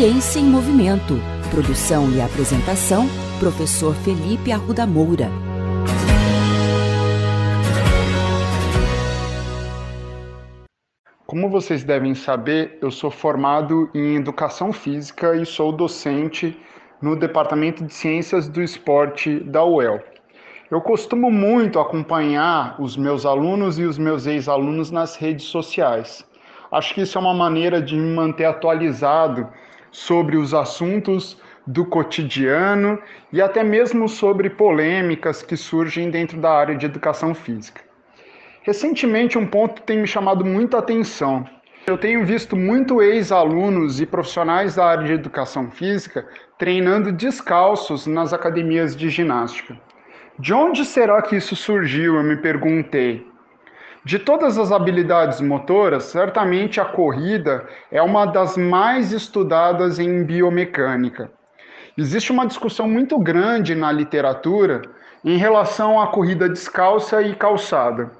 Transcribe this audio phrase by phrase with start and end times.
[0.00, 1.18] Ciência em Movimento.
[1.50, 3.04] Produção e apresentação,
[3.38, 5.28] professor Felipe Arruda Moura.
[11.26, 16.58] Como vocês devem saber, eu sou formado em Educação Física e sou docente
[17.02, 20.02] no Departamento de Ciências do Esporte da UEL.
[20.70, 26.24] Eu costumo muito acompanhar os meus alunos e os meus ex-alunos nas redes sociais.
[26.72, 29.46] Acho que isso é uma maneira de me manter atualizado
[29.90, 32.98] sobre os assuntos do cotidiano
[33.32, 37.82] e até mesmo sobre polêmicas que surgem dentro da área de educação física.
[38.62, 41.46] Recentemente, um ponto tem me chamado muita atenção.
[41.86, 46.26] Eu tenho visto muito ex-alunos e profissionais da área de educação física
[46.58, 49.80] treinando descalços nas academias de ginástica.
[50.38, 52.16] De onde será que isso surgiu?
[52.16, 53.29] Eu me perguntei.
[54.02, 61.30] De todas as habilidades motoras, certamente a corrida é uma das mais estudadas em biomecânica.
[61.98, 64.80] Existe uma discussão muito grande na literatura
[65.22, 68.10] em relação à corrida descalça e calçada.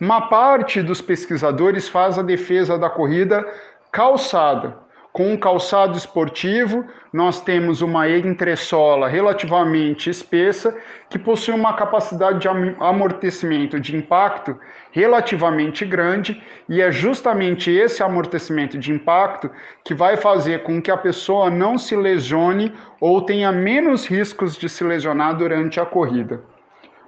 [0.00, 3.46] Uma parte dos pesquisadores faz a defesa da corrida
[3.92, 4.78] calçada,
[5.16, 10.76] com um calçado esportivo, nós temos uma entressola relativamente espessa,
[11.08, 14.58] que possui uma capacidade de amortecimento de impacto
[14.92, 19.50] relativamente grande, e é justamente esse amortecimento de impacto
[19.82, 24.68] que vai fazer com que a pessoa não se lesione ou tenha menos riscos de
[24.68, 26.42] se lesionar durante a corrida.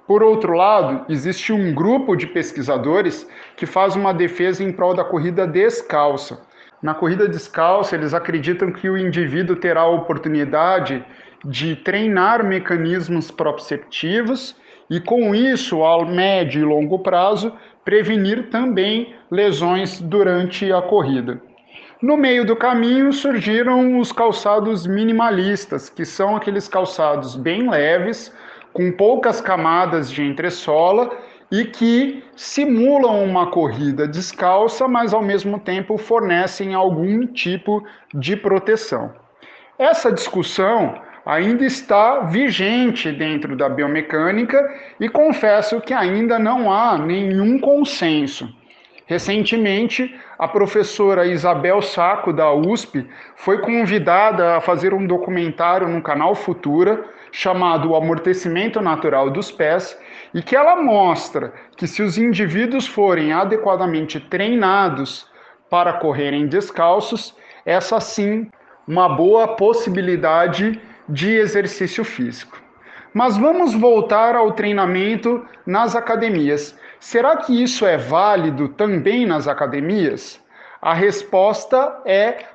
[0.07, 5.03] Por outro lado, existe um grupo de pesquisadores que faz uma defesa em prol da
[5.03, 6.48] corrida descalça
[6.81, 11.03] na corrida descalça, eles acreditam que o indivíduo terá a oportunidade
[11.43, 14.55] de treinar mecanismos proprioceptivos
[14.89, 21.41] e, com isso, ao médio e longo prazo, prevenir também lesões durante a corrida.
[22.01, 28.33] No meio do caminho surgiram os calçados minimalistas, que são aqueles calçados bem leves,
[28.71, 31.09] com poucas camadas de entressola
[31.51, 37.83] e que simulam uma corrida descalça, mas ao mesmo tempo fornecem algum tipo
[38.13, 39.13] de proteção.
[39.77, 44.57] Essa discussão ainda está vigente dentro da biomecânica
[44.99, 48.53] e confesso que ainda não há nenhum consenso.
[49.09, 56.35] Recentemente, a professora Isabel Saco, da USP, foi convidada a fazer um documentário no canal
[56.35, 59.97] Futura chamado O Amortecimento Natural dos Pés,
[60.31, 65.25] e que ela mostra que se os indivíduos forem adequadamente treinados
[65.71, 68.47] para correrem descalços, essa sim
[68.87, 72.61] uma boa possibilidade de exercício físico.
[73.11, 76.78] Mas vamos voltar ao treinamento nas academias.
[76.99, 80.43] Será que isso é válido também nas academias?
[80.81, 82.45] A resposta é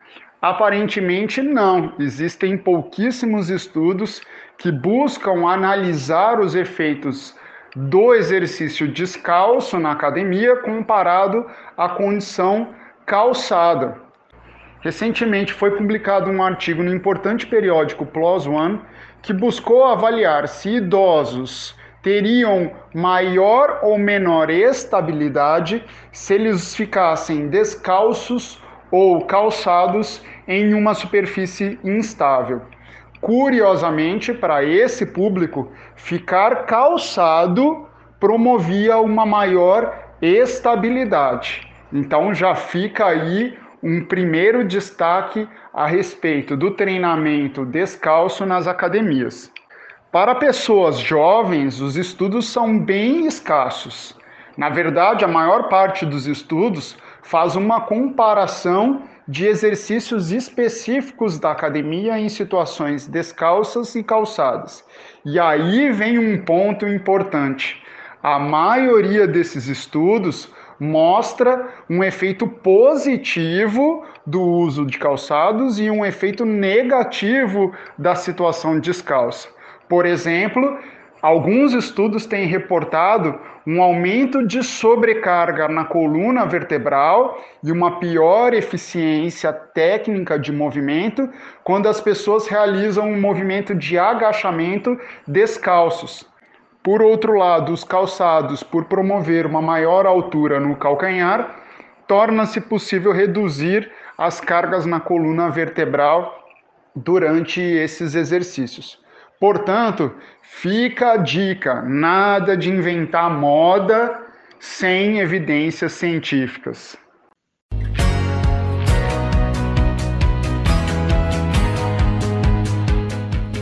[0.41, 1.95] aparentemente não.
[1.99, 4.21] Existem pouquíssimos estudos
[4.59, 7.35] que buscam analisar os efeitos
[7.75, 12.69] do exercício descalço na academia comparado à condição
[13.07, 13.97] calçada.
[14.81, 18.81] Recentemente foi publicado um artigo no importante periódico PLOS ONE
[19.23, 25.83] que buscou avaliar se idosos teriam maior ou menor estabilidade
[26.13, 32.61] se eles ficassem descalços ou calçados em uma superfície instável.
[33.21, 37.89] Curiosamente, para esse público, ficar calçado
[38.21, 41.67] promovia uma maior estabilidade.
[41.91, 49.51] Então já fica aí um primeiro destaque a respeito do treinamento descalço nas academias.
[50.15, 54.17] Para pessoas jovens, os estudos são bem escassos.
[54.57, 62.17] Na verdade, a maior parte dos estudos faz uma comparação de exercícios específicos da academia
[62.17, 64.85] em situações descalças e calçadas.
[65.25, 67.83] E aí vem um ponto importante.
[68.23, 76.45] A maioria desses estudos mostra um efeito positivo do uso de calçados e um efeito
[76.45, 79.54] negativo da situação descalça.
[79.89, 80.79] Por exemplo,
[81.25, 89.51] Alguns estudos têm reportado um aumento de sobrecarga na coluna vertebral e uma pior eficiência
[89.51, 91.27] técnica de movimento
[91.63, 96.29] quando as pessoas realizam um movimento de agachamento descalços.
[96.83, 101.57] Por outro lado, os calçados, por promover uma maior altura no calcanhar,
[102.07, 106.39] torna-se possível reduzir as cargas na coluna vertebral
[106.95, 109.03] durante esses exercícios.
[109.45, 110.11] Portanto,
[110.41, 114.23] fica a dica: nada de inventar moda
[114.59, 116.97] sem evidências científicas.